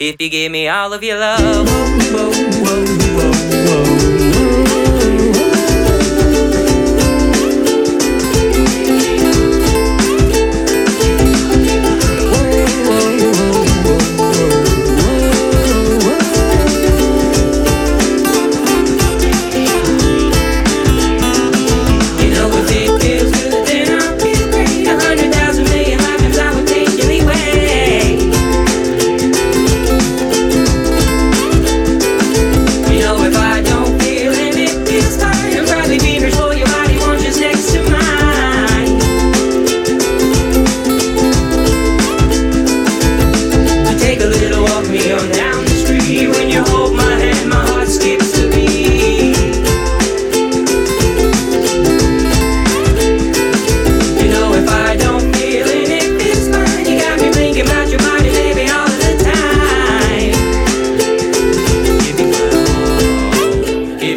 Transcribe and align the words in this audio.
If 0.00 0.22
you 0.22 0.30
give 0.30 0.52
me 0.52 0.68
all 0.68 0.92
of 0.92 1.02
your 1.02 1.18
love. 1.18 1.66
Whoa, 1.68 2.30
whoa, 2.30 3.24
You 3.24 3.27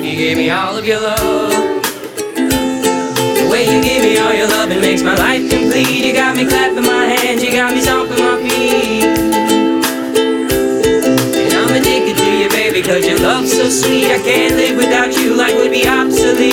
If 0.01 0.07
you 0.07 0.15
give 0.15 0.35
me 0.35 0.49
all 0.49 0.75
of 0.75 0.83
your 0.83 0.99
love. 0.99 1.51
The 2.33 3.47
way 3.51 3.69
you 3.69 3.83
give 3.83 4.01
me 4.01 4.17
all 4.17 4.33
your 4.33 4.47
love, 4.47 4.71
it 4.71 4.81
makes 4.81 5.03
my 5.03 5.13
life 5.13 5.47
complete. 5.47 6.03
You 6.03 6.11
got 6.11 6.35
me 6.35 6.47
clapping 6.47 6.81
my 6.81 7.05
hands, 7.05 7.43
you 7.43 7.51
got 7.51 7.71
me 7.71 7.81
stomping 7.81 8.17
my 8.17 8.41
feet. 8.41 9.05
And 11.37 11.53
I'm 11.53 11.69
addicted 11.69 12.17
to 12.17 12.31
you, 12.35 12.49
baby, 12.49 12.81
cause 12.81 13.05
your 13.05 13.19
love's 13.19 13.53
so 13.53 13.69
sweet. 13.69 14.05
I 14.05 14.17
can't 14.25 14.55
live 14.55 14.75
without 14.75 15.15
you, 15.15 15.35
life 15.35 15.53
would 15.53 15.69
be 15.69 15.87
obsolete. 15.87 16.50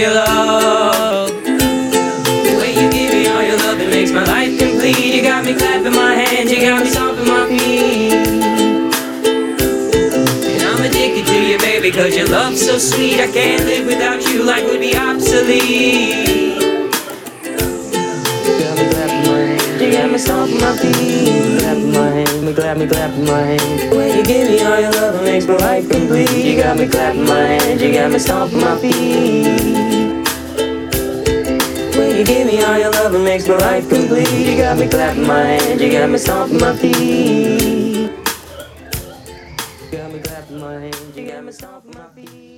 Your 0.00 0.14
love. 0.14 1.28
The 1.44 2.54
way 2.58 2.72
you 2.72 2.90
give 2.90 3.12
me 3.12 3.28
all 3.28 3.42
your 3.42 3.58
love, 3.58 3.78
it 3.80 3.90
makes 3.90 4.10
my 4.10 4.24
life 4.24 4.58
complete. 4.58 5.14
You 5.14 5.22
got 5.22 5.44
me 5.44 5.52
clapping 5.52 5.92
my 5.92 6.14
hands, 6.14 6.50
you 6.50 6.60
got 6.60 6.82
me 6.82 6.88
stomping 6.88 7.28
my 7.28 7.46
feet. 7.46 8.14
And 10.48 10.62
I'm 10.62 10.80
addicted 10.82 11.26
to 11.26 11.38
you, 11.44 11.58
baby, 11.58 11.90
cause 11.90 12.16
your 12.16 12.28
love's 12.28 12.64
so 12.64 12.78
sweet. 12.78 13.20
I 13.20 13.30
can't 13.30 13.64
live 13.66 13.86
without 13.86 14.26
you, 14.26 14.42
life 14.42 14.64
would 14.64 14.80
be 14.80 14.96
obsolete. 14.96 16.56
You 17.44 18.56
got 18.56 18.76
me 18.78 18.88
clapping 18.88 19.24
my 19.28 19.38
hands, 19.52 19.82
you 19.82 19.92
got 19.92 20.10
me 20.10 20.18
stomping 20.18 20.60
my 20.60 20.76
feet. 20.78 21.39
Clap 22.60 22.76
me 22.76 22.86
clapping 22.86 23.24
my 23.24 23.40
hands. 23.40 23.96
Way 23.96 24.18
you 24.18 24.22
give 24.22 24.48
me 24.48 24.60
all 24.62 24.78
your 24.78 24.92
love, 24.92 25.14
it 25.14 25.24
makes 25.24 25.46
my 25.46 25.56
life 25.56 25.88
complete. 25.88 26.30
You 26.30 26.62
got 26.62 26.76
me 26.76 26.86
clapping 26.86 27.24
my 27.24 27.40
hands, 27.40 27.80
you 27.80 27.90
got 27.92 28.10
me 28.10 28.18
stomping 28.18 28.60
my 28.60 28.76
feet. 28.76 29.46
When 31.96 32.16
you 32.18 32.24
give 32.24 32.46
me 32.46 32.62
all 32.62 32.78
your 32.78 32.90
love, 32.90 33.14
it 33.14 33.24
makes 33.24 33.48
my 33.48 33.56
life 33.56 33.88
complete. 33.88 34.28
You 34.28 34.58
got 34.58 34.76
me 34.76 34.88
clapping 34.88 35.26
my 35.26 35.42
hands, 35.42 35.80
you 35.80 35.90
got 35.90 36.10
me 36.10 36.18
stomping 36.18 36.58
my 36.58 36.76
feet. 36.76 38.10
You 39.80 39.90
got 39.90 40.12
me 40.12 40.18
clapping 40.20 40.60
my 40.60 40.72
hands, 40.74 41.16
you 41.16 41.28
got 41.28 41.44
me 41.44 41.52
stomping 41.52 41.94
my 41.94 42.08
feet. 42.14 42.49